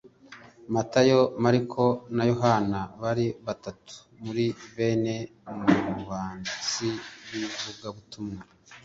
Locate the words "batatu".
3.45-3.95